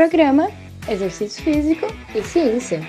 Programa 0.00 0.48
Exercício 0.88 1.44
Físico 1.44 1.84
e 2.14 2.22
Ciência. 2.22 2.80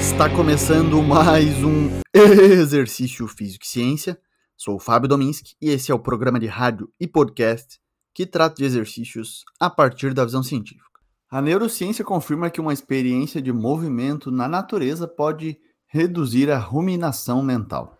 Está 0.00 0.34
começando 0.34 1.02
mais 1.02 1.62
um 1.62 1.90
Exercício 2.16 3.28
Físico 3.28 3.66
e 3.66 3.68
Ciência. 3.68 4.18
Sou 4.56 4.76
o 4.76 4.80
Fábio 4.80 5.06
Dominski 5.06 5.54
e 5.60 5.68
esse 5.68 5.92
é 5.92 5.94
o 5.94 5.98
programa 5.98 6.40
de 6.40 6.46
rádio 6.46 6.90
e 6.98 7.06
podcast 7.06 7.78
que 8.14 8.24
trata 8.24 8.54
de 8.54 8.64
exercícios 8.64 9.44
a 9.60 9.68
partir 9.68 10.14
da 10.14 10.24
visão 10.24 10.42
científica. 10.42 10.98
A 11.30 11.42
neurociência 11.42 12.06
confirma 12.06 12.48
que 12.48 12.62
uma 12.62 12.72
experiência 12.72 13.42
de 13.42 13.52
movimento 13.52 14.30
na 14.30 14.48
natureza 14.48 15.06
pode 15.06 15.58
reduzir 15.94 16.50
a 16.50 16.58
ruminação 16.58 17.40
mental. 17.40 17.96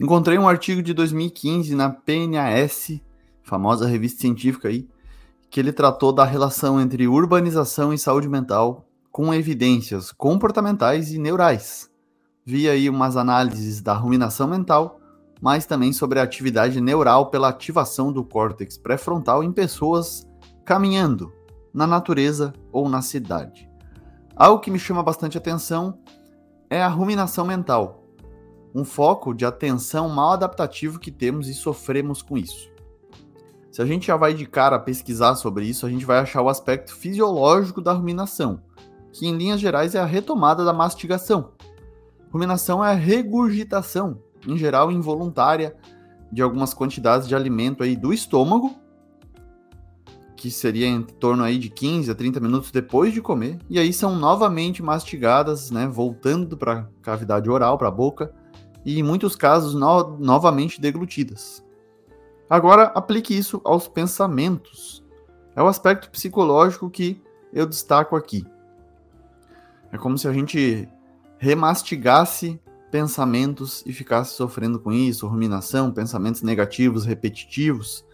Encontrei 0.00 0.36
um 0.36 0.48
artigo 0.48 0.82
de 0.82 0.92
2015 0.92 1.72
na 1.76 1.88
PNAS, 1.88 3.00
famosa 3.44 3.86
revista 3.86 4.22
científica 4.22 4.66
aí, 4.66 4.88
que 5.48 5.60
ele 5.60 5.72
tratou 5.72 6.12
da 6.12 6.24
relação 6.24 6.80
entre 6.80 7.06
urbanização 7.06 7.94
e 7.94 7.98
saúde 7.98 8.28
mental 8.28 8.88
com 9.12 9.32
evidências 9.32 10.10
comportamentais 10.10 11.12
e 11.12 11.18
neurais. 11.18 11.88
Vi 12.44 12.68
aí 12.68 12.90
umas 12.90 13.16
análises 13.16 13.80
da 13.80 13.94
ruminação 13.94 14.48
mental, 14.48 14.98
mas 15.40 15.64
também 15.64 15.92
sobre 15.92 16.18
a 16.18 16.24
atividade 16.24 16.80
neural 16.80 17.30
pela 17.30 17.50
ativação 17.50 18.12
do 18.12 18.24
córtex 18.24 18.76
pré-frontal 18.76 19.44
em 19.44 19.52
pessoas 19.52 20.28
caminhando 20.64 21.32
na 21.72 21.86
natureza 21.86 22.52
ou 22.72 22.88
na 22.88 23.00
cidade. 23.00 23.70
Algo 24.34 24.60
que 24.60 24.72
me 24.72 24.78
chama 24.78 25.04
bastante 25.04 25.38
atenção 25.38 26.00
é 26.68 26.82
a 26.82 26.88
ruminação 26.88 27.44
mental, 27.44 28.02
um 28.74 28.84
foco 28.84 29.32
de 29.32 29.44
atenção 29.44 30.08
mal 30.08 30.32
adaptativo 30.32 30.98
que 30.98 31.10
temos 31.10 31.48
e 31.48 31.54
sofremos 31.54 32.22
com 32.22 32.36
isso. 32.36 32.70
Se 33.70 33.82
a 33.82 33.86
gente 33.86 34.06
já 34.06 34.16
vai 34.16 34.34
de 34.34 34.46
cara 34.46 34.78
pesquisar 34.78 35.34
sobre 35.36 35.66
isso, 35.66 35.86
a 35.86 35.90
gente 35.90 36.04
vai 36.04 36.18
achar 36.18 36.42
o 36.42 36.48
aspecto 36.48 36.94
fisiológico 36.94 37.80
da 37.80 37.92
ruminação, 37.92 38.62
que 39.12 39.26
em 39.26 39.36
linhas 39.36 39.60
gerais 39.60 39.94
é 39.94 40.00
a 40.00 40.06
retomada 40.06 40.64
da 40.64 40.72
mastigação. 40.72 41.52
Ruminação 42.30 42.84
é 42.84 42.90
a 42.90 42.94
regurgitação, 42.94 44.18
em 44.46 44.56
geral 44.56 44.90
involuntária, 44.90 45.76
de 46.32 46.42
algumas 46.42 46.74
quantidades 46.74 47.28
de 47.28 47.34
alimento 47.34 47.82
aí 47.82 47.96
do 47.96 48.12
estômago, 48.12 48.74
que 50.36 50.50
seria 50.50 50.86
em 50.86 51.02
torno 51.02 51.42
aí 51.42 51.58
de 51.58 51.70
15 51.70 52.10
a 52.10 52.14
30 52.14 52.38
minutos 52.40 52.70
depois 52.70 53.12
de 53.12 53.22
comer, 53.22 53.58
e 53.68 53.78
aí 53.78 53.92
são 53.92 54.14
novamente 54.14 54.82
mastigadas, 54.82 55.70
né, 55.70 55.86
voltando 55.86 56.56
para 56.56 56.72
a 56.80 56.86
cavidade 57.02 57.48
oral, 57.48 57.78
para 57.78 57.88
a 57.88 57.90
boca, 57.90 58.32
e 58.84 58.98
em 58.98 59.02
muitos 59.02 59.34
casos 59.34 59.74
no 59.74 60.16
novamente 60.18 60.80
deglutidas. 60.80 61.64
Agora 62.48 62.84
aplique 62.94 63.36
isso 63.36 63.60
aos 63.64 63.88
pensamentos. 63.88 65.04
É 65.56 65.62
o 65.62 65.66
aspecto 65.66 66.10
psicológico 66.10 66.88
que 66.88 67.20
eu 67.52 67.66
destaco 67.66 68.14
aqui. 68.14 68.46
É 69.90 69.98
como 69.98 70.16
se 70.16 70.28
a 70.28 70.32
gente 70.32 70.88
remastigasse 71.38 72.60
pensamentos 72.90 73.82
e 73.84 73.92
ficasse 73.92 74.34
sofrendo 74.34 74.78
com 74.78 74.92
isso, 74.92 75.26
ruminação, 75.26 75.90
pensamentos 75.90 76.42
negativos, 76.42 77.04
repetitivos. 77.04 78.04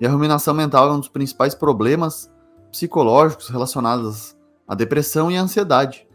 E 0.00 0.06
a 0.06 0.10
ruminação 0.10 0.54
mental 0.54 0.88
é 0.88 0.92
um 0.94 0.98
dos 1.00 1.08
principais 1.08 1.54
problemas 1.54 2.32
psicológicos 2.70 3.48
relacionados 3.48 4.34
à 4.66 4.74
depressão 4.74 5.30
e 5.30 5.36
à 5.36 5.42
ansiedade. 5.42 6.08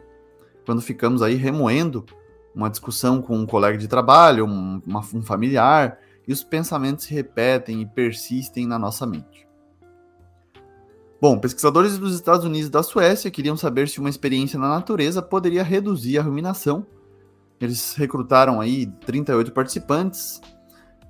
Quando 0.64 0.82
ficamos 0.82 1.22
aí 1.22 1.36
remoendo 1.36 2.04
uma 2.52 2.68
discussão 2.68 3.22
com 3.22 3.36
um 3.36 3.46
colega 3.46 3.78
de 3.78 3.86
trabalho, 3.86 4.44
um, 4.44 4.82
uma, 4.84 5.00
um 5.14 5.22
familiar, 5.22 5.98
e 6.26 6.32
os 6.32 6.42
pensamentos 6.42 7.04
se 7.04 7.14
repetem 7.14 7.82
e 7.82 7.86
persistem 7.86 8.66
na 8.66 8.78
nossa 8.78 9.06
mente. 9.06 9.46
Bom, 11.20 11.38
pesquisadores 11.38 11.96
dos 11.96 12.14
Estados 12.14 12.44
Unidos 12.44 12.68
e 12.68 12.70
da 12.70 12.82
Suécia 12.82 13.30
queriam 13.30 13.56
saber 13.56 13.88
se 13.88 14.00
uma 14.00 14.10
experiência 14.10 14.58
na 14.58 14.68
natureza 14.68 15.22
poderia 15.22 15.62
reduzir 15.62 16.18
a 16.18 16.22
ruminação. 16.22 16.84
Eles 17.60 17.94
recrutaram 17.94 18.60
aí 18.60 18.86
38 19.06 19.52
participantes 19.52 20.40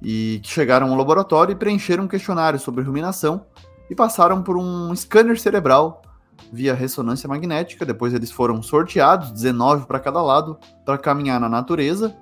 e 0.02 0.40
que 0.42 0.48
chegaram 0.48 0.90
ao 0.90 0.96
laboratório 0.96 1.52
e 1.52 1.56
preencheram 1.56 2.04
um 2.04 2.08
questionário 2.08 2.58
sobre 2.58 2.84
ruminação 2.84 3.46
e 3.90 3.94
passaram 3.94 4.42
por 4.42 4.56
um 4.56 4.94
scanner 4.94 5.38
cerebral 5.38 6.02
via 6.52 6.74
ressonância 6.74 7.28
magnética. 7.28 7.86
Depois 7.86 8.12
eles 8.12 8.30
foram 8.30 8.62
sorteados, 8.62 9.30
19 9.30 9.86
para 9.86 10.00
cada 10.00 10.20
lado, 10.22 10.58
para 10.84 10.98
caminhar 10.98 11.40
na 11.40 11.48
natureza, 11.48 12.16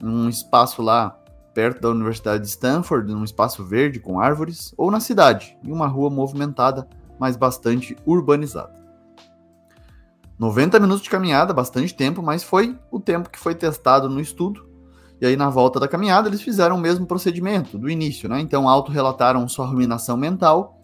num 0.00 0.28
espaço 0.28 0.82
lá 0.82 1.18
perto 1.54 1.80
da 1.82 1.90
Universidade 1.90 2.42
de 2.42 2.48
Stanford, 2.48 3.12
num 3.12 3.24
espaço 3.24 3.62
verde 3.62 4.00
com 4.00 4.18
árvores, 4.18 4.74
ou 4.76 4.90
na 4.90 5.00
cidade, 5.00 5.56
em 5.62 5.70
uma 5.70 5.86
rua 5.86 6.08
movimentada 6.08 6.88
mas 7.22 7.36
bastante 7.36 7.96
urbanizada. 8.04 8.74
90 10.36 10.80
minutos 10.80 11.04
de 11.04 11.08
caminhada, 11.08 11.54
bastante 11.54 11.94
tempo, 11.94 12.20
mas 12.20 12.42
foi 12.42 12.76
o 12.90 12.98
tempo 12.98 13.30
que 13.30 13.38
foi 13.38 13.54
testado 13.54 14.08
no 14.08 14.20
estudo. 14.20 14.68
E 15.22 15.26
aí, 15.26 15.36
na 15.36 15.48
volta 15.48 15.78
da 15.78 15.86
caminhada, 15.86 16.28
eles 16.28 16.42
fizeram 16.42 16.74
o 16.74 16.80
mesmo 16.80 17.06
procedimento 17.06 17.78
do 17.78 17.88
início, 17.88 18.28
né? 18.28 18.40
Então, 18.40 18.68
autorrelataram 18.68 19.46
sua 19.46 19.64
ruminação 19.64 20.16
mental 20.16 20.76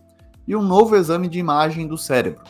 e 0.46 0.54
um 0.54 0.62
novo 0.62 0.94
exame 0.94 1.26
de 1.26 1.40
imagem 1.40 1.88
do 1.88 1.98
cérebro. 1.98 2.44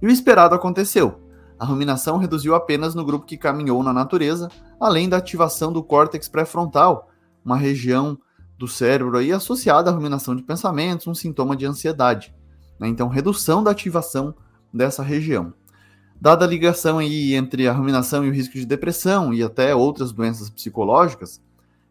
E 0.00 0.06
o 0.06 0.08
esperado 0.08 0.54
aconteceu. 0.54 1.20
A 1.58 1.64
ruminação 1.64 2.16
reduziu 2.16 2.54
apenas 2.54 2.94
no 2.94 3.04
grupo 3.04 3.26
que 3.26 3.36
caminhou 3.36 3.82
na 3.82 3.92
natureza, 3.92 4.48
além 4.78 5.08
da 5.08 5.16
ativação 5.16 5.72
do 5.72 5.82
córtex 5.82 6.28
pré-frontal, 6.28 7.08
uma 7.44 7.56
região 7.56 8.16
do 8.56 8.68
cérebro 8.68 9.18
aí 9.18 9.32
associada 9.32 9.90
à 9.90 9.92
ruminação 9.92 10.36
de 10.36 10.44
pensamentos, 10.44 11.08
um 11.08 11.14
sintoma 11.14 11.56
de 11.56 11.66
ansiedade. 11.66 12.32
Né? 12.78 12.86
Então, 12.86 13.08
redução 13.08 13.64
da 13.64 13.72
ativação 13.72 14.32
dessa 14.72 15.02
região. 15.02 15.52
Dada 16.20 16.44
a 16.44 16.48
ligação 16.48 16.98
aí 16.98 17.34
entre 17.34 17.68
a 17.68 17.72
ruminação 17.72 18.24
e 18.24 18.28
o 18.28 18.32
risco 18.32 18.54
de 18.54 18.66
depressão 18.66 19.32
e 19.32 19.42
até 19.42 19.72
outras 19.74 20.10
doenças 20.10 20.50
psicológicas, 20.50 21.40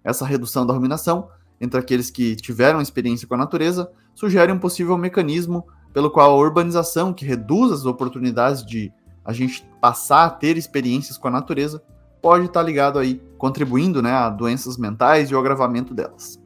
essa 0.03 0.25
redução 0.25 0.65
da 0.65 0.73
ruminação 0.73 1.29
entre 1.61 1.79
aqueles 1.79 2.11
que 2.11 2.35
tiveram 2.35 2.81
experiência 2.81 3.27
com 3.27 3.35
a 3.35 3.37
natureza 3.37 3.89
sugere 4.13 4.51
um 4.51 4.59
possível 4.59 4.97
mecanismo 4.97 5.65
pelo 5.93 6.11
qual 6.11 6.31
a 6.31 6.35
urbanização, 6.35 7.13
que 7.13 7.25
reduz 7.25 7.71
as 7.71 7.85
oportunidades 7.85 8.65
de 8.65 8.91
a 9.23 9.31
gente 9.31 9.67
passar 9.81 10.25
a 10.25 10.29
ter 10.29 10.57
experiências 10.57 11.17
com 11.17 11.27
a 11.29 11.31
natureza, 11.31 11.81
pode 12.21 12.45
estar 12.45 12.61
ligado 12.61 12.99
aí, 12.99 13.21
contribuindo 13.37 14.01
né, 14.01 14.11
a 14.11 14.29
doenças 14.29 14.77
mentais 14.77 15.29
e 15.29 15.35
o 15.35 15.39
agravamento 15.39 15.93
delas. 15.93 16.39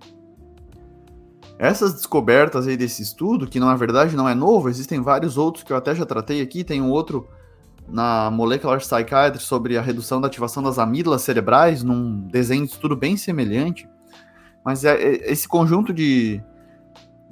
Essas 1.57 1.93
descobertas 1.93 2.67
aí 2.67 2.77
desse 2.77 3.01
estudo, 3.01 3.47
que 3.47 3.59
na 3.59 3.75
verdade 3.75 4.15
não 4.15 4.29
é 4.29 4.33
novo, 4.33 4.69
existem 4.69 5.01
vários 5.01 5.37
outros 5.37 5.63
que 5.63 5.73
eu 5.73 5.77
até 5.77 5.93
já 5.93 6.05
tratei 6.05 6.41
aqui, 6.41 6.63
tem 6.63 6.81
um 6.81 6.89
outro 6.89 7.27
na 7.91 8.31
Molecular 8.31 8.79
Psychiatry 8.79 9.41
sobre 9.41 9.77
a 9.77 9.81
redução 9.81 10.21
da 10.21 10.27
ativação 10.27 10.63
das 10.63 10.79
amígdalas 10.79 11.21
cerebrais, 11.21 11.83
num 11.83 12.21
desenho 12.21 12.65
de 12.65 12.71
estudo 12.71 12.95
bem 12.95 13.17
semelhante. 13.17 13.87
Mas 14.63 14.85
é, 14.85 14.95
é, 14.95 15.31
esse 15.31 15.47
conjunto 15.47 15.93
de, 15.93 16.41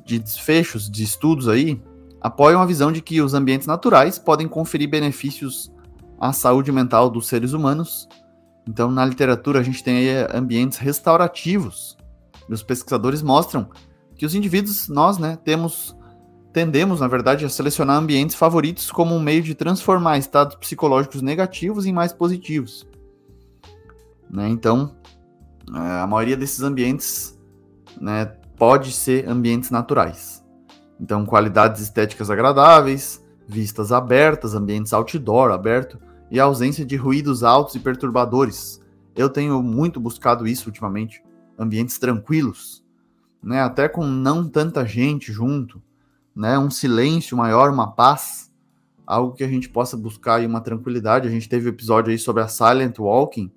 de 0.04 0.20
desfechos, 0.20 0.90
de 0.90 1.04
estudos 1.04 1.48
aí, 1.48 1.82
apoiam 2.20 2.62
a 2.62 2.66
visão 2.66 2.92
de 2.92 3.02
que 3.02 3.22
os 3.22 3.34
ambientes 3.34 3.68
naturais 3.68 4.20
podem 4.20 4.48
conferir 4.48 4.90
benefícios 4.90 5.72
à 6.20 6.34
saúde 6.34 6.72
mental 6.72 7.10
dos 7.10 7.28
seres 7.28 7.54
humanos. 7.54 8.10
Então, 8.68 8.92
na 8.92 9.06
literatura, 9.06 9.60
a 9.60 9.64
gente 9.64 9.84
tem 9.84 9.98
aí 9.98 10.28
ambientes 10.34 10.78
restaurativos. 10.78 11.98
E 12.50 12.54
os 12.54 12.62
pesquisadores 12.62 13.22
mostram 13.22 13.70
que 14.16 14.26
os 14.26 14.36
indivíduos, 14.36 14.90
nós, 14.90 15.18
né, 15.18 15.38
temos 15.46 15.96
tendemos, 16.52 17.00
na 17.00 17.08
verdade, 17.08 17.46
a 17.46 17.50
selecionar 17.50 17.98
ambientes 17.98 18.36
favoritos 18.36 18.92
como 18.92 19.16
um 19.16 19.22
meio 19.22 19.44
de 19.44 19.56
transformar 19.56 20.18
estados 20.18 20.56
psicológicos 20.56 21.22
negativos 21.22 21.86
em 21.86 21.94
mais 21.94 22.12
positivos. 22.12 22.88
Né? 24.30 24.50
Então, 24.50 24.96
é, 25.74 26.02
a 26.02 26.08
maioria 26.08 26.38
desses 26.38 26.62
ambientes 26.62 27.40
né, 28.00 28.26
pode 28.58 28.92
ser 28.92 29.28
ambientes 29.28 29.70
naturais. 29.72 30.44
Então, 31.00 31.26
qualidades 31.26 31.82
estéticas 31.82 32.30
agradáveis, 32.30 33.24
vistas 33.48 33.92
abertas, 33.92 34.54
ambientes 34.54 34.94
outdoor 34.94 35.52
aberto 35.52 36.00
e 36.30 36.40
ausência 36.40 36.86
de 36.86 36.96
ruídos 36.96 37.44
altos 37.44 37.76
e 37.76 37.80
perturbadores. 37.80 38.82
Eu 39.16 39.30
tenho 39.30 39.64
muito 39.64 40.00
buscado 40.00 40.48
isso 40.48 40.68
ultimamente. 40.68 41.24
Ambientes 41.58 41.98
tranquilos, 41.98 42.84
né? 43.44 43.62
Até 43.62 43.90
com 43.90 44.06
não 44.06 44.48
tanta 44.48 44.86
gente 44.86 45.32
junto, 45.34 45.82
né? 46.40 46.58
Um 46.58 46.72
silêncio 46.72 47.36
maior, 47.36 47.70
uma 47.70 47.92
paz, 47.92 48.50
algo 49.06 49.34
que 49.34 49.44
a 49.44 49.48
gente 49.48 49.68
possa 49.68 49.98
buscar 49.98 50.36
aí 50.36 50.46
uma 50.46 50.62
tranquilidade. 50.62 51.28
A 51.28 51.32
gente 51.32 51.50
teve 51.50 51.66
um 51.66 51.74
episódio 51.74 52.12
aí 52.12 52.18
sobre 52.18 52.42
a 52.42 52.48
silent 52.48 52.98
walking, 52.98 53.52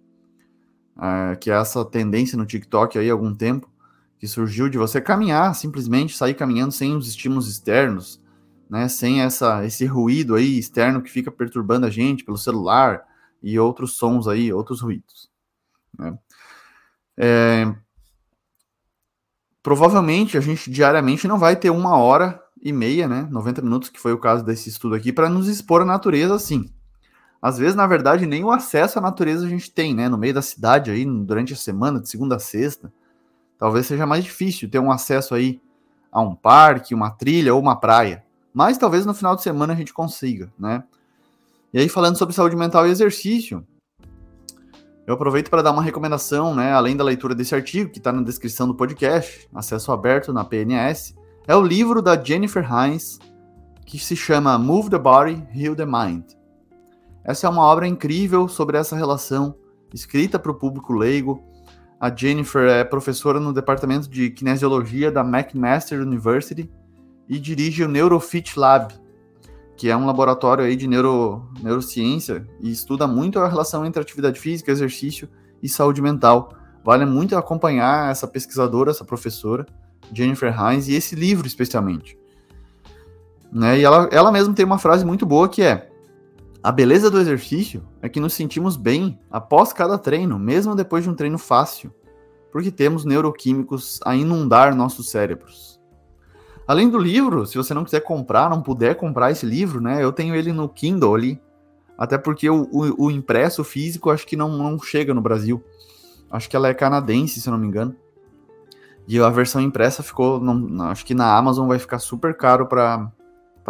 é, 1.00 1.36
que 1.36 1.48
é 1.48 1.54
essa 1.54 1.84
tendência 1.84 2.36
no 2.36 2.44
TikTok 2.44 2.98
aí 2.98 3.08
há 3.08 3.12
algum 3.12 3.32
tempo, 3.32 3.70
que 4.18 4.26
surgiu 4.26 4.68
de 4.68 4.78
você 4.78 5.00
caminhar, 5.00 5.54
simplesmente 5.54 6.16
sair 6.16 6.34
caminhando 6.34 6.72
sem 6.72 6.96
os 6.96 7.06
estímulos 7.06 7.48
externos, 7.48 8.20
né? 8.68 8.88
Sem 8.88 9.20
essa 9.20 9.64
esse 9.64 9.86
ruído 9.86 10.34
aí 10.34 10.58
externo 10.58 11.00
que 11.02 11.10
fica 11.10 11.30
perturbando 11.30 11.86
a 11.86 11.90
gente 11.90 12.24
pelo 12.24 12.36
celular 12.36 13.04
e 13.40 13.60
outros 13.60 13.92
sons 13.92 14.26
aí, 14.26 14.52
outros 14.52 14.80
ruídos. 14.80 15.30
Né? 15.96 16.18
É, 17.16 17.72
provavelmente 19.62 20.36
a 20.36 20.40
gente 20.40 20.68
diariamente 20.68 21.28
não 21.28 21.38
vai 21.38 21.54
ter 21.54 21.70
uma 21.70 21.96
hora 21.96 22.41
e 22.62 22.72
meia, 22.72 23.08
né, 23.08 23.26
90 23.30 23.60
minutos, 23.60 23.88
que 23.88 23.98
foi 23.98 24.12
o 24.12 24.18
caso 24.18 24.44
desse 24.44 24.68
estudo 24.68 24.94
aqui, 24.94 25.12
para 25.12 25.28
nos 25.28 25.48
expor 25.48 25.82
à 25.82 25.84
natureza 25.84 26.34
assim. 26.34 26.70
Às 27.40 27.58
vezes, 27.58 27.74
na 27.74 27.88
verdade, 27.88 28.24
nem 28.24 28.44
o 28.44 28.52
acesso 28.52 29.00
à 29.00 29.02
natureza 29.02 29.44
a 29.44 29.48
gente 29.48 29.68
tem, 29.68 29.92
né, 29.92 30.08
no 30.08 30.16
meio 30.16 30.32
da 30.32 30.42
cidade 30.42 30.90
aí, 30.90 31.04
durante 31.04 31.52
a 31.52 31.56
semana, 31.56 32.00
de 32.00 32.08
segunda 32.08 32.36
a 32.36 32.38
sexta. 32.38 32.92
Talvez 33.58 33.86
seja 33.86 34.06
mais 34.06 34.22
difícil 34.22 34.70
ter 34.70 34.78
um 34.78 34.92
acesso 34.92 35.34
aí 35.34 35.60
a 36.10 36.20
um 36.20 36.36
parque, 36.36 36.94
uma 36.94 37.10
trilha 37.10 37.52
ou 37.52 37.60
uma 37.60 37.74
praia. 37.74 38.24
Mas 38.54 38.78
talvez 38.78 39.04
no 39.04 39.14
final 39.14 39.34
de 39.34 39.42
semana 39.42 39.72
a 39.72 39.76
gente 39.76 39.92
consiga, 39.92 40.52
né? 40.58 40.84
E 41.72 41.78
aí, 41.80 41.88
falando 41.88 42.18
sobre 42.18 42.34
saúde 42.34 42.54
mental 42.54 42.86
e 42.86 42.90
exercício, 42.90 43.66
eu 45.06 45.14
aproveito 45.14 45.48
para 45.48 45.62
dar 45.62 45.72
uma 45.72 45.82
recomendação, 45.82 46.54
né? 46.54 46.72
Além 46.72 46.96
da 46.96 47.02
leitura 47.02 47.34
desse 47.34 47.54
artigo, 47.54 47.90
que 47.90 47.98
está 47.98 48.12
na 48.12 48.22
descrição 48.22 48.68
do 48.68 48.74
podcast, 48.74 49.48
acesso 49.54 49.90
aberto 49.90 50.32
na 50.32 50.44
PNS, 50.44 51.16
é 51.46 51.56
o 51.56 51.62
livro 51.62 52.00
da 52.00 52.20
Jennifer 52.22 52.64
Hines, 52.64 53.18
que 53.84 53.98
se 53.98 54.14
chama 54.14 54.58
Move 54.58 54.90
the 54.90 54.98
Body, 54.98 55.42
Heal 55.54 55.74
the 55.74 55.84
Mind. 55.84 56.24
Essa 57.24 57.46
é 57.46 57.50
uma 57.50 57.62
obra 57.62 57.86
incrível 57.86 58.48
sobre 58.48 58.78
essa 58.78 58.96
relação, 58.96 59.54
escrita 59.92 60.38
para 60.38 60.52
o 60.52 60.54
público 60.54 60.92
leigo. 60.92 61.42
A 62.00 62.14
Jennifer 62.14 62.68
é 62.68 62.84
professora 62.84 63.38
no 63.38 63.52
departamento 63.52 64.08
de 64.08 64.30
kinesiologia 64.30 65.10
da 65.10 65.22
McMaster 65.22 66.00
University 66.00 66.70
e 67.28 67.38
dirige 67.38 67.84
o 67.84 67.88
Neurofit 67.88 68.58
Lab, 68.58 68.94
que 69.76 69.88
é 69.88 69.96
um 69.96 70.06
laboratório 70.06 70.64
aí 70.64 70.76
de 70.76 70.86
neuro, 70.86 71.48
neurociência 71.60 72.46
e 72.60 72.70
estuda 72.70 73.06
muito 73.06 73.38
a 73.38 73.48
relação 73.48 73.84
entre 73.84 74.00
atividade 74.00 74.38
física, 74.38 74.70
exercício 74.70 75.28
e 75.62 75.68
saúde 75.68 76.00
mental. 76.00 76.52
Vale 76.84 77.04
muito 77.04 77.36
acompanhar 77.36 78.10
essa 78.10 78.26
pesquisadora, 78.26 78.90
essa 78.90 79.04
professora. 79.04 79.66
Jennifer 80.12 80.54
Hines, 80.54 80.88
e 80.88 80.94
esse 80.94 81.14
livro 81.14 81.46
especialmente. 81.46 82.18
Né? 83.52 83.80
E 83.80 83.84
ela, 83.84 84.08
ela 84.10 84.32
mesma 84.32 84.54
tem 84.54 84.64
uma 84.64 84.78
frase 84.78 85.04
muito 85.04 85.26
boa 85.26 85.48
que 85.48 85.62
é: 85.62 85.90
A 86.62 86.72
beleza 86.72 87.10
do 87.10 87.20
exercício 87.20 87.82
é 88.00 88.08
que 88.08 88.20
nos 88.20 88.32
sentimos 88.32 88.76
bem 88.76 89.18
após 89.30 89.72
cada 89.72 89.98
treino, 89.98 90.38
mesmo 90.38 90.74
depois 90.74 91.04
de 91.04 91.10
um 91.10 91.14
treino 91.14 91.38
fácil, 91.38 91.92
porque 92.50 92.70
temos 92.70 93.04
neuroquímicos 93.04 94.00
a 94.04 94.16
inundar 94.16 94.74
nossos 94.74 95.10
cérebros. 95.10 95.72
Além 96.66 96.88
do 96.88 96.98
livro, 96.98 97.44
se 97.46 97.56
você 97.56 97.74
não 97.74 97.84
quiser 97.84 98.00
comprar, 98.00 98.48
não 98.48 98.62
puder 98.62 98.94
comprar 98.94 99.30
esse 99.30 99.44
livro, 99.44 99.80
né? 99.80 100.02
Eu 100.02 100.12
tenho 100.12 100.34
ele 100.34 100.52
no 100.52 100.68
Kindle 100.68 101.14
ali. 101.14 101.40
Até 101.98 102.16
porque 102.16 102.48
o, 102.48 102.68
o, 102.72 103.06
o 103.06 103.10
impresso 103.10 103.62
físico 103.62 104.10
acho 104.10 104.26
que 104.26 104.36
não, 104.36 104.56
não 104.56 104.78
chega 104.80 105.12
no 105.12 105.20
Brasil. 105.20 105.62
Acho 106.30 106.48
que 106.48 106.56
ela 106.56 106.68
é 106.68 106.74
canadense, 106.74 107.40
se 107.40 107.48
eu 107.48 107.52
não 107.52 107.58
me 107.58 107.66
engano. 107.66 107.94
E 109.06 109.18
a 109.18 109.28
versão 109.28 109.60
impressa 109.60 110.02
ficou, 110.02 110.40
não, 110.40 110.84
acho 110.86 111.04
que 111.04 111.14
na 111.14 111.36
Amazon 111.36 111.66
vai 111.66 111.78
ficar 111.78 111.98
super 111.98 112.36
caro 112.36 112.66
para 112.66 113.10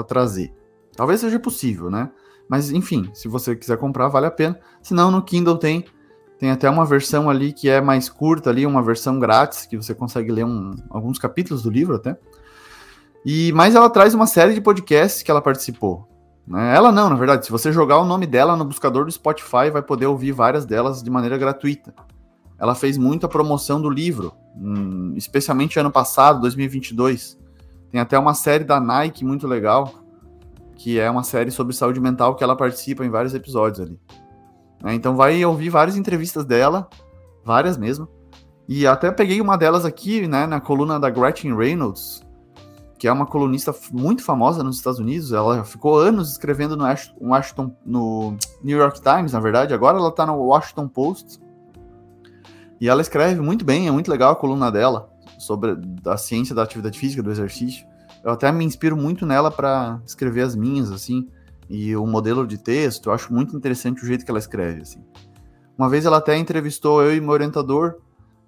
trazer. 0.07 0.53
Talvez 0.95 1.21
seja 1.21 1.39
possível, 1.39 1.91
né? 1.91 2.11
Mas 2.49 2.71
enfim, 2.71 3.11
se 3.15 3.29
você 3.29 3.57
quiser 3.57 3.79
comprar, 3.79 4.09
vale 4.09 4.27
a 4.27 4.31
pena. 4.31 4.59
Se 4.83 4.93
não, 4.93 5.11
no 5.11 5.23
Kindle 5.23 5.57
tem 5.57 5.85
tem 6.39 6.51
até 6.51 6.69
uma 6.69 6.85
versão 6.85 7.31
ali 7.31 7.53
que 7.53 7.69
é 7.69 7.81
mais 7.81 8.09
curta 8.09 8.51
ali, 8.51 8.67
uma 8.67 8.83
versão 8.83 9.17
grátis 9.21 9.65
que 9.65 9.77
você 9.77 9.95
consegue 9.95 10.33
ler 10.33 10.45
um, 10.45 10.73
alguns 10.91 11.17
capítulos 11.17 11.63
do 11.63 11.71
livro 11.71 11.95
até. 11.95 12.19
E 13.25 13.53
mas 13.53 13.77
ela 13.77 13.89
traz 13.89 14.13
uma 14.13 14.27
série 14.27 14.53
de 14.53 14.61
podcasts 14.61 15.23
que 15.23 15.31
ela 15.31 15.41
participou. 15.41 16.07
Né? 16.45 16.75
Ela 16.75 16.91
não, 16.91 17.09
na 17.09 17.15
verdade, 17.15 17.47
se 17.47 17.53
você 17.53 17.73
jogar 17.73 17.99
o 17.99 18.05
nome 18.05 18.27
dela 18.27 18.57
no 18.57 18.65
buscador 18.65 19.05
do 19.05 19.13
Spotify, 19.13 19.71
vai 19.73 19.83
poder 19.83 20.07
ouvir 20.07 20.33
várias 20.33 20.67
delas 20.67 21.01
de 21.01 21.09
maneira 21.09 21.39
gratuita 21.39 21.95
ela 22.63 22.77
fez 22.77 22.97
muita 22.97 23.27
promoção 23.27 23.83
do 23.83 23.91
livro, 23.91 24.33
hum, 24.57 25.15
especialmente 25.17 25.81
ano 25.81 25.91
passado, 25.91 26.41
2022. 26.43 27.37
Tem 27.91 28.01
até 28.01 28.17
uma 28.17 28.35
série 28.35 28.63
da 28.63 28.79
Nike 28.79 29.25
muito 29.25 29.49
legal, 29.49 29.93
que 30.77 30.97
é 30.97 31.11
uma 31.11 31.25
série 31.25 31.51
sobre 31.51 31.75
saúde 31.75 31.99
mental 31.99 32.37
que 32.37 32.45
ela 32.45 32.55
participa 32.55 33.05
em 33.05 33.11
vários 33.11 33.35
episódios 33.35 33.81
ali. 33.81 33.99
É, 34.85 34.95
então 34.95 35.17
vai 35.17 35.45
ouvir 35.45 35.71
várias 35.71 35.97
entrevistas 35.97 36.45
dela, 36.45 36.89
várias 37.45 37.77
mesmo. 37.77 38.07
E 38.69 38.87
até 38.87 39.11
peguei 39.11 39.41
uma 39.41 39.59
delas 39.59 39.85
aqui, 39.85 40.29
né, 40.29 40.47
na 40.47 40.61
coluna 40.61 41.01
da 41.01 41.11
Gretchen 41.11 41.57
Reynolds, 41.57 42.23
que 42.97 43.09
é 43.09 43.13
uma 43.13 43.27
colunista 43.27 43.75
muito 43.93 44.23
famosa 44.23 44.63
nos 44.63 44.77
Estados 44.77 45.01
Unidos. 45.01 45.33
Ela 45.33 45.65
ficou 45.65 45.99
anos 45.99 46.31
escrevendo 46.31 46.77
no 46.77 46.85
Washington, 47.21 47.75
no 47.85 48.37
New 48.63 48.79
York 48.79 49.01
Times, 49.03 49.33
na 49.33 49.41
verdade. 49.41 49.75
Agora 49.75 49.99
ela 49.99 50.11
está 50.11 50.25
no 50.25 50.37
Washington 50.37 50.87
Post. 50.87 51.42
E 52.83 52.89
ela 52.89 53.01
escreve 53.01 53.41
muito 53.41 53.65
bem, 53.65 53.87
é 53.87 53.93
muito 53.93 54.11
legal 54.11 54.33
a 54.33 54.35
coluna 54.35 54.69
dela 54.69 55.09
sobre 55.39 55.79
a 56.05 56.17
ciência 56.17 56.53
da 56.53 56.65
atividade 56.65 56.99
física, 56.99 57.23
do 57.23 57.31
exercício. 57.31 57.87
Eu 58.25 58.33
até 58.33 58.51
me 58.51 58.65
inspiro 58.65 58.97
muito 58.97 59.25
nela 59.25 59.53
para 59.53 60.03
escrever 60.05 60.41
as 60.41 60.57
minhas, 60.57 60.91
assim, 60.91 61.29
e 61.71 61.95
o 61.95 62.05
modelo 62.05 62.45
de 62.45 62.59
texto, 62.59 63.09
eu 63.09 63.13
acho 63.13 63.33
muito 63.33 63.57
interessante 63.57 64.03
o 64.03 64.05
jeito 64.05 64.25
que 64.25 64.31
ela 64.33 64.41
escreve, 64.41 64.83
assim. 64.83 65.01
Uma 65.79 65.89
vez 65.89 66.07
ela 66.07 66.17
até 66.17 66.37
entrevistou 66.37 67.01
eu 67.05 67.15
e 67.15 67.21
meu 67.21 67.31
orientador 67.31 67.99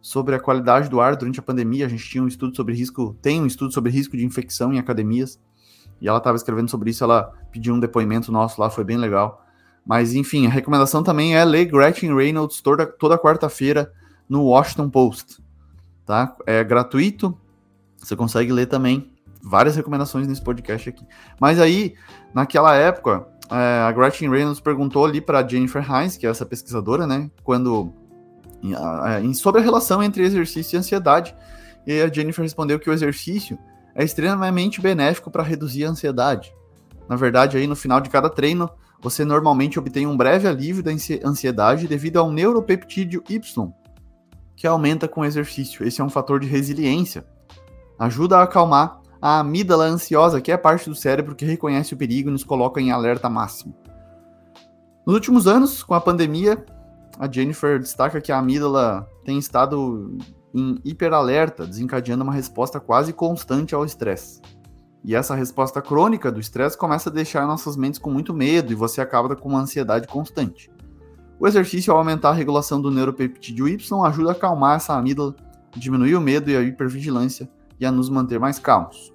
sobre 0.01 0.35
a 0.35 0.41
qualidade 0.41 0.89
do 0.89 1.01
ar 1.01 1.15
durante 1.15 1.39
a 1.39 1.43
pandemia. 1.43 1.87
A 1.87 1.89
gente 1.89 2.05
tinha 2.05 2.25
um 2.25 2.27
estudo 2.27 2.57
sobre 2.57 2.75
risco, 2.75 3.17
tem 3.23 3.41
um 3.41 3.47
estudo 3.47 3.73
sobre 3.73 3.93
risco 3.93 4.17
de 4.17 4.27
infecção 4.27 4.73
em 4.73 4.81
academias, 4.81 5.41
e 6.01 6.09
ela 6.09 6.19
estava 6.19 6.37
escrevendo 6.37 6.69
sobre 6.69 6.91
isso, 6.91 7.05
ela 7.05 7.33
pediu 7.53 7.73
um 7.73 7.79
depoimento 7.79 8.33
nosso 8.33 8.61
lá, 8.61 8.69
foi 8.69 8.83
bem 8.83 8.97
legal. 8.97 9.47
Mas 9.87 10.13
enfim, 10.13 10.45
a 10.49 10.51
recomendação 10.51 11.05
também 11.05 11.37
é 11.37 11.45
ler 11.45 11.67
Gretchen 11.67 12.13
Reynolds 12.17 12.61
toda, 12.61 12.85
toda 12.85 13.17
quarta-feira 13.17 13.93
no 14.29 14.45
Washington 14.45 14.89
Post, 14.91 15.43
tá? 16.05 16.35
É 16.47 16.63
gratuito, 16.65 17.37
você 17.97 18.15
consegue 18.17 18.53
ler 18.53 18.67
também 18.67 19.13
várias 19.43 19.77
recomendações 19.77 20.27
nesse 20.27 20.43
podcast 20.43 20.89
aqui. 20.89 21.07
Mas 21.41 21.61
aí, 21.61 21.95
naquela 22.33 22.75
época, 22.75 23.27
é, 23.51 23.83
a 23.83 23.93
Gretchen 23.93 24.31
Reynolds 24.31 24.61
perguntou 24.61 25.05
ali 25.05 25.21
para 25.21 25.47
Jennifer 25.47 25.85
Hines, 25.85 26.17
que 26.17 26.27
é 26.27 26.31
essa 26.31 26.47
pesquisadora, 26.47 27.07
né, 27.07 27.31
quando 27.43 27.93
sobre 29.35 29.61
a 29.61 29.65
relação 29.65 30.03
entre 30.03 30.23
exercício 30.23 30.77
e 30.77 30.79
ansiedade, 30.79 31.37
e 31.87 32.01
a 32.01 32.11
Jennifer 32.11 32.43
respondeu 32.43 32.79
que 32.79 32.89
o 32.89 32.93
exercício 32.95 33.59
é 33.95 34.03
extremamente 34.03 34.81
benéfico 34.81 35.31
para 35.31 35.43
reduzir 35.43 35.85
a 35.85 35.91
ansiedade. 35.91 36.55
Na 37.07 37.15
verdade, 37.15 37.59
aí 37.59 37.67
no 37.67 37.77
final 37.77 38.01
de 38.01 38.09
cada 38.09 38.31
treino, 38.31 38.71
você 39.03 39.23
normalmente 39.23 39.79
obtém 39.79 40.07
um 40.07 40.17
breve 40.17 40.49
alívio 40.49 40.83
da 40.83 40.91
ansiedade 41.23 41.87
devido 41.87 42.17
ao 42.17 42.33
neuropeptídeo 42.33 43.23
Y, 43.29 43.71
que 44.57 44.67
aumenta 44.67 45.09
com 45.09 45.21
o 45.21 45.25
exercício. 45.25 45.87
Esse 45.87 46.01
é 46.01 46.05
um 46.05 46.11
fator 46.11 46.41
de 46.41 46.47
resiliência. 46.47 47.27
Ajuda 47.99 48.39
a 48.39 48.43
acalmar 48.43 49.01
a 49.21 49.41
amígdala 49.41 49.85
ansiosa, 49.85 50.41
que 50.41 50.51
é 50.51 50.55
a 50.55 50.59
parte 50.59 50.89
do 50.89 50.95
cérebro 50.95 51.35
que 51.35 51.45
reconhece 51.45 51.95
o 51.95 51.97
perigo 51.97 52.29
e 52.29 52.33
nos 52.33 52.45
coloca 52.45 52.81
em 52.81 52.91
alerta 52.91 53.29
máximo. 53.29 53.75
Nos 55.07 55.15
últimos 55.15 55.47
anos, 55.47 55.83
com 55.83 55.95
a 55.95 56.01
pandemia, 56.01 56.65
a 57.19 57.31
Jennifer 57.31 57.79
destaca 57.79 58.21
que 58.21 58.33
a 58.33 58.39
amígdala 58.39 59.09
tem 59.25 59.39
estado 59.39 60.19
em 60.55 60.79
hiperalerta, 60.85 61.67
desencadeando 61.67 62.23
uma 62.23 62.33
resposta 62.33 62.79
quase 62.79 63.13
constante 63.13 63.75
ao 63.75 63.85
estresse. 63.85 64.41
E 65.05 65.15
essa 65.15 65.35
resposta 65.35 65.83
crônica 65.83 66.33
do 66.33 66.41
estresse 66.41 66.79
começa 66.79 67.11
a 67.11 67.13
deixar 67.13 67.47
nossas 67.47 67.77
mentes 67.77 67.99
com 67.99 68.11
muito 68.11 68.33
medo 68.33 68.73
e 68.73 68.75
você 68.75 69.01
acaba 69.01 69.37
com 69.37 69.51
uma 69.51 69.61
ansiedade 69.61 70.09
constante. 70.09 70.71
O 71.39 71.49
exercício, 71.49 71.93
ao 71.93 71.99
aumentar 71.99 72.31
a 72.31 72.35
regulação 72.35 72.81
do 72.81 72.91
neuropeptídeo 72.91 73.69
Y, 73.69 74.05
ajuda 74.05 74.31
a 74.31 74.33
acalmar 74.33 74.77
essa 74.77 74.95
amígdala, 74.95 75.35
diminuir 75.77 76.15
o 76.15 76.21
medo 76.21 76.51
e 76.51 76.57
a 76.57 76.63
hipervigilância 76.63 77.49
e 77.79 77.85
a 77.85 77.91
nos 77.91 78.09
manter 78.09 78.39
mais 78.39 78.59
calmos. 78.59 79.13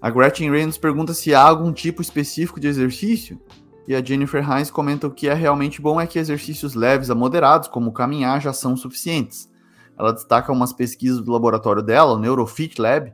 A 0.00 0.10
Gretchen 0.10 0.50
Reynolds 0.50 0.78
pergunta 0.78 1.12
se 1.12 1.34
há 1.34 1.42
algum 1.42 1.72
tipo 1.72 2.00
específico 2.00 2.58
de 2.58 2.66
exercício, 2.66 3.38
e 3.86 3.94
a 3.94 4.02
Jennifer 4.02 4.42
Hines 4.42 4.70
comenta 4.70 5.10
que 5.10 5.28
é 5.28 5.34
realmente 5.34 5.82
bom 5.82 6.00
é 6.00 6.06
que 6.06 6.18
exercícios 6.18 6.74
leves 6.74 7.10
a 7.10 7.14
moderados, 7.14 7.68
como 7.68 7.92
caminhar, 7.92 8.40
já 8.40 8.52
são 8.52 8.74
suficientes. 8.74 9.50
Ela 9.98 10.12
destaca 10.12 10.50
umas 10.50 10.72
pesquisas 10.72 11.20
do 11.20 11.30
laboratório 11.30 11.82
dela, 11.82 12.14
o 12.14 12.18
Neurofit 12.18 12.80
Lab, 12.80 13.12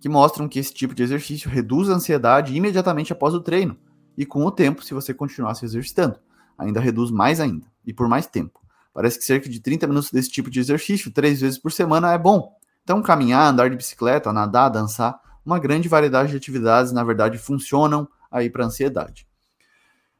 que 0.00 0.08
mostram 0.08 0.48
que 0.48 0.60
esse 0.60 0.72
tipo 0.72 0.94
de 0.94 1.02
exercício 1.02 1.50
reduz 1.50 1.90
a 1.90 1.94
ansiedade 1.94 2.56
imediatamente 2.56 3.12
após 3.12 3.34
o 3.34 3.40
treino, 3.40 3.76
e 4.16 4.24
com 4.24 4.44
o 4.46 4.50
tempo, 4.52 4.84
se 4.84 4.94
você 4.94 5.12
continuar 5.12 5.54
se 5.54 5.64
exercitando 5.64 6.18
ainda 6.58 6.80
reduz 6.80 7.10
mais 7.10 7.40
ainda, 7.40 7.66
e 7.86 7.92
por 7.92 8.08
mais 8.08 8.26
tempo. 8.26 8.60
Parece 8.92 9.18
que 9.18 9.24
cerca 9.24 9.48
de 9.48 9.60
30 9.60 9.86
minutos 9.86 10.10
desse 10.10 10.28
tipo 10.28 10.50
de 10.50 10.58
exercício, 10.58 11.12
três 11.12 11.40
vezes 11.40 11.58
por 11.58 11.70
semana, 11.70 12.12
é 12.12 12.18
bom. 12.18 12.52
Então, 12.82 13.00
caminhar, 13.00 13.48
andar 13.48 13.70
de 13.70 13.76
bicicleta, 13.76 14.32
nadar, 14.32 14.68
dançar, 14.70 15.20
uma 15.44 15.58
grande 15.58 15.88
variedade 15.88 16.30
de 16.30 16.36
atividades, 16.36 16.90
na 16.90 17.04
verdade, 17.04 17.38
funcionam 17.38 18.08
aí 18.30 18.50
para 18.50 18.64
ansiedade. 18.64 19.26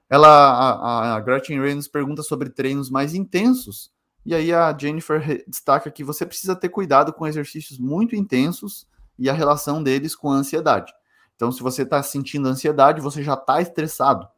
Ela, 0.08 0.28
a, 0.28 1.16
a 1.16 1.20
Gretchen 1.20 1.60
Reynolds 1.60 1.88
pergunta 1.88 2.22
sobre 2.22 2.48
treinos 2.48 2.88
mais 2.88 3.14
intensos, 3.14 3.90
e 4.24 4.34
aí 4.34 4.52
a 4.52 4.76
Jennifer 4.76 5.44
destaca 5.46 5.90
que 5.90 6.04
você 6.04 6.24
precisa 6.24 6.54
ter 6.54 6.68
cuidado 6.68 7.12
com 7.12 7.26
exercícios 7.26 7.78
muito 7.78 8.14
intensos 8.14 8.86
e 9.18 9.28
a 9.28 9.32
relação 9.32 9.82
deles 9.82 10.14
com 10.14 10.30
a 10.30 10.36
ansiedade. 10.36 10.92
Então, 11.34 11.50
se 11.50 11.62
você 11.62 11.82
está 11.82 12.02
sentindo 12.02 12.48
ansiedade, 12.48 13.00
você 13.00 13.22
já 13.22 13.34
está 13.34 13.60
estressado. 13.60 14.28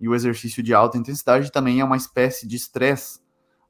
E 0.00 0.08
o 0.08 0.14
exercício 0.14 0.62
de 0.62 0.74
alta 0.74 0.98
intensidade 0.98 1.50
também 1.50 1.80
é 1.80 1.84
uma 1.84 1.96
espécie 1.96 2.46
de 2.46 2.56
estresse, 2.56 3.20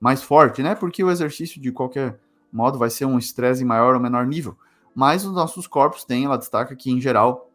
mais 0.01 0.23
forte, 0.23 0.63
né? 0.63 0.75
Porque 0.75 1.03
o 1.03 1.11
exercício, 1.11 1.61
de 1.61 1.73
qualquer 1.73 2.21
modo, 2.53 2.79
vai 2.79 2.91
ser 2.91 3.05
um 3.05 3.19
estresse 3.19 3.63
em 3.63 3.67
maior 3.67 3.95
ou 3.95 4.01
menor 4.01 4.27
nível. 4.27 4.57
Mas 4.95 5.25
os 5.25 5.33
nossos 5.33 5.67
corpos 5.67 6.05
têm, 6.05 6.25
ela 6.25 6.37
destaca 6.37 6.75
que, 6.77 6.91
em 6.91 7.01
geral, 7.01 7.51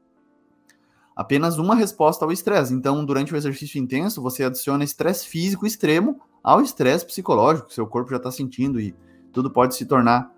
apenas 1.15 1.57
uma 1.57 1.75
resposta 1.75 2.25
ao 2.25 2.31
estresse. 2.31 2.73
Então, 2.73 3.05
durante 3.05 3.33
o 3.33 3.38
exercício 3.38 3.79
intenso, 3.79 4.21
você 4.21 4.43
adiciona 4.43 4.83
estresse 4.83 5.27
físico 5.27 5.65
extremo 5.65 6.19
ao 6.43 6.61
estresse 6.61 7.05
psicológico 7.05 7.67
que 7.67 7.73
seu 7.73 7.85
corpo 7.85 8.09
já 8.09 8.17
está 8.17 8.31
sentindo 8.31 8.79
e 8.79 8.95
tudo 9.31 9.51
pode 9.51 9.75
se 9.75 9.85
tornar 9.85 10.31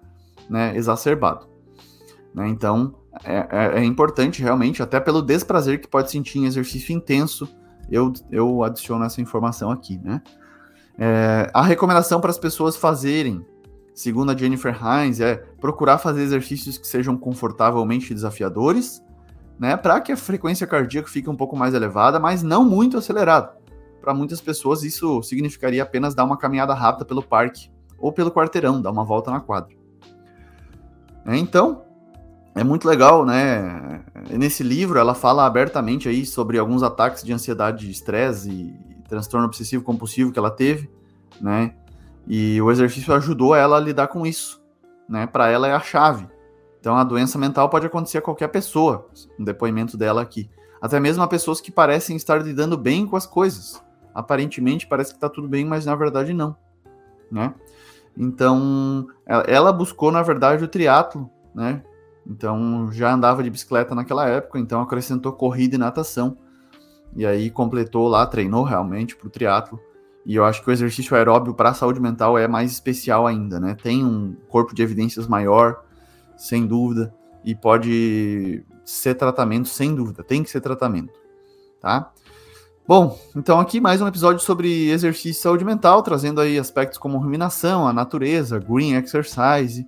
né, 0.50 0.75
exacerbado. 0.75 1.47
Né? 2.33 2.47
Então, 2.50 2.95
é, 3.23 3.47
é, 3.51 3.79
é, 3.79 3.83
importante 3.83 4.41
realmente, 4.41 4.81
até 4.81 5.00
pelo 5.00 5.21
desprazer 5.21 5.79
que 5.79 5.88
pode 5.88 6.09
sentir 6.09 6.39
em 6.39 6.45
exercício 6.45 6.93
intenso, 6.93 7.47
eu, 7.91 8.13
eu 8.31 8.63
adiciono 8.63 9.03
essa 9.03 9.21
informação 9.21 9.69
aqui. 9.69 10.00
Né? 10.01 10.21
É, 10.98 11.51
a 11.53 11.62
recomendação 11.62 12.21
para 12.21 12.31
as 12.31 12.38
pessoas 12.38 12.75
fazerem, 12.75 13.45
segundo 13.93 14.31
a 14.31 14.38
Jennifer 14.38 14.75
Hines, 14.75 15.19
é 15.19 15.36
procurar 15.60 15.98
fazer 15.98 16.21
exercícios 16.21 16.77
que 16.77 16.88
sejam 16.88 17.17
confortavelmente 17.17 18.13
desafiadores, 18.13 19.03
né, 19.60 19.77
para 19.77 20.01
que 20.01 20.12
a 20.12 20.17
frequência 20.17 20.65
cardíaca 20.65 21.07
fique 21.07 21.29
um 21.29 21.36
pouco 21.36 21.55
mais 21.55 21.75
elevada, 21.75 22.19
mas 22.19 22.41
não 22.41 22.65
muito 22.65 22.98
acelerada. 22.98 23.55
Para 24.01 24.13
muitas 24.13 24.41
pessoas, 24.41 24.81
isso 24.81 25.21
significaria 25.21 25.83
apenas 25.83 26.15
dar 26.15 26.24
uma 26.24 26.36
caminhada 26.36 26.74
rápida 26.74 27.05
pelo 27.05 27.21
parque 27.21 27.69
ou 28.00 28.12
pelo 28.12 28.31
quarteirão, 28.31 28.81
dar 28.81 28.89
uma 28.89 29.05
volta 29.05 29.29
na 29.29 29.39
quadra. 29.39 29.75
É, 31.27 31.38
então, 31.38 31.83
é 32.55 32.63
muito 32.63 32.88
legal, 32.88 33.25
né? 33.25 34.03
Nesse 34.29 34.63
livro, 34.63 35.00
ela 35.00 35.13
fala 35.13 35.46
abertamente 35.46 36.10
aí 36.10 36.25
sobre 36.25 36.58
alguns 36.58 36.84
ataques 36.84 37.24
de 37.24 37.31
ansiedade, 37.31 37.89
estresse 37.89 38.50
e 38.50 39.03
transtorno 39.08 39.46
obsessivo 39.46 39.84
compulsivo 39.84 40.31
que 40.31 40.39
ela 40.39 40.51
teve, 40.51 40.89
né? 41.39 41.74
E 42.27 42.62
o 42.62 42.72
exercício 42.72 43.13
ajudou 43.13 43.55
ela 43.55 43.77
a 43.77 43.79
lidar 43.79 44.08
com 44.08 44.25
isso, 44.25 44.62
né? 45.08 45.25
Para 45.25 45.50
ela 45.50 45.67
é 45.67 45.74
a 45.74 45.79
chave. 45.79 46.27
Então, 46.79 46.98
a 46.98 47.03
doença 47.03 47.38
mental 47.38 47.70
pode 47.70 47.86
acontecer 47.86 48.17
a 48.17 48.22
qualquer 48.22 48.48
pessoa, 48.48 49.08
no 49.38 49.46
depoimento 49.46 49.98
dela 49.98 50.22
aqui. 50.22 50.50
Até 50.81 51.00
mesmo 51.00 51.22
a 51.24 51.27
pessoas 51.27 51.62
que 51.62 51.72
parecem 51.72 52.15
estar 52.15 52.41
lidando 52.41 52.77
bem 52.77 53.05
com 53.05 53.15
as 53.15 53.25
coisas 53.25 53.81
aparentemente 54.13 54.88
parece 54.88 55.12
que 55.12 55.17
está 55.17 55.29
tudo 55.29 55.48
bem, 55.48 55.65
mas 55.65 55.86
na 55.86 55.96
verdade 55.96 56.34
não, 56.34 56.55
né? 57.31 57.53
Então, 58.17 59.08
ela 59.48 59.72
buscou 59.72 60.12
na 60.12 60.22
verdade 60.22 60.63
o 60.63 60.67
triatlo, 60.67 61.29
né? 61.55 61.81
Então, 62.25 62.91
já 62.91 63.13
andava 63.13 63.43
de 63.43 63.49
bicicleta 63.49 63.95
naquela 63.95 64.27
época, 64.27 64.59
então 64.59 64.81
acrescentou 64.81 65.33
corrida 65.33 65.75
e 65.75 65.79
natação. 65.79 66.37
E 67.15 67.25
aí 67.25 67.49
completou 67.49 68.07
lá, 68.07 68.25
treinou 68.25 68.63
realmente 68.63 69.15
para 69.15 69.27
o 69.27 69.29
triatlo. 69.29 69.79
E 70.25 70.35
eu 70.35 70.45
acho 70.45 70.63
que 70.63 70.69
o 70.69 70.71
exercício 70.71 71.15
aeróbio 71.15 71.53
para 71.53 71.69
a 71.69 71.73
saúde 71.73 71.99
mental 71.99 72.37
é 72.37 72.47
mais 72.47 72.71
especial 72.71 73.25
ainda, 73.25 73.59
né? 73.59 73.75
Tem 73.81 74.05
um 74.05 74.35
corpo 74.47 74.73
de 74.73 74.83
evidências 74.83 75.27
maior, 75.27 75.83
sem 76.37 76.65
dúvida, 76.65 77.13
e 77.43 77.55
pode 77.55 78.63
ser 78.85 79.15
tratamento, 79.15 79.67
sem 79.67 79.95
dúvida, 79.95 80.23
tem 80.23 80.43
que 80.43 80.49
ser 80.49 80.61
tratamento, 80.61 81.13
tá? 81.79 82.11
Bom, 82.87 83.17
então 83.35 83.59
aqui 83.59 83.79
mais 83.79 84.01
um 84.01 84.07
episódio 84.07 84.41
sobre 84.41 84.89
exercício 84.89 85.39
e 85.39 85.41
saúde 85.41 85.63
mental, 85.63 86.03
trazendo 86.03 86.41
aí 86.41 86.59
aspectos 86.59 86.97
como 86.97 87.17
ruminação, 87.17 87.87
a 87.87 87.93
natureza, 87.93 88.59
green 88.59 88.95
exercise 88.95 89.87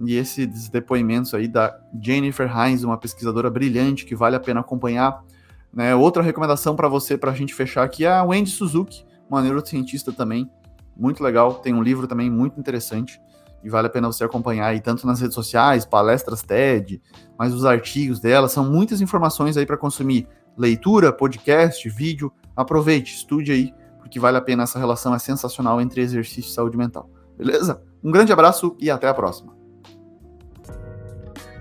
e 0.00 0.14
esses 0.14 0.68
depoimentos 0.68 1.34
aí 1.34 1.48
da 1.48 1.78
Jennifer 2.00 2.50
Hines, 2.50 2.84
uma 2.84 2.96
pesquisadora 2.96 3.50
brilhante 3.50 4.04
que 4.04 4.14
vale 4.14 4.36
a 4.36 4.40
pena 4.40 4.60
acompanhar. 4.60 5.24
Né? 5.72 5.94
Outra 5.94 6.22
recomendação 6.22 6.76
para 6.76 6.88
você, 6.88 7.16
para 7.16 7.32
a 7.32 7.34
gente 7.34 7.54
fechar 7.54 7.82
aqui, 7.82 8.04
é 8.04 8.12
a 8.12 8.22
Wendy 8.22 8.50
Suzuki, 8.50 9.04
uma 9.28 9.42
neurocientista 9.42 10.12
também, 10.12 10.50
muito 10.96 11.22
legal, 11.22 11.54
tem 11.54 11.74
um 11.74 11.82
livro 11.82 12.06
também 12.06 12.30
muito 12.30 12.58
interessante 12.58 13.20
e 13.62 13.68
vale 13.68 13.86
a 13.86 13.90
pena 13.90 14.06
você 14.06 14.24
acompanhar 14.24 14.66
aí, 14.66 14.80
tanto 14.80 15.06
nas 15.06 15.20
redes 15.20 15.34
sociais, 15.34 15.84
palestras 15.84 16.42
TED, 16.42 17.00
mas 17.38 17.52
os 17.52 17.64
artigos 17.64 18.20
dela, 18.20 18.48
são 18.48 18.64
muitas 18.64 19.00
informações 19.00 19.56
aí 19.56 19.66
para 19.66 19.76
consumir 19.76 20.26
leitura, 20.56 21.12
podcast, 21.12 21.88
vídeo, 21.88 22.32
aproveite, 22.56 23.14
estude 23.14 23.52
aí, 23.52 23.74
porque 23.98 24.18
vale 24.18 24.36
a 24.36 24.40
pena 24.40 24.62
essa 24.64 24.78
relação 24.78 25.14
é 25.14 25.18
sensacional 25.18 25.80
entre 25.80 26.00
exercício 26.00 26.50
e 26.50 26.54
saúde 26.54 26.76
mental. 26.76 27.10
Beleza? 27.36 27.82
Um 28.02 28.10
grande 28.10 28.32
abraço 28.32 28.76
e 28.80 28.90
até 28.90 29.08
a 29.08 29.14
próxima. 29.14 29.57